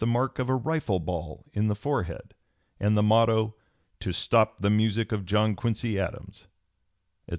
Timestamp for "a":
0.49-0.55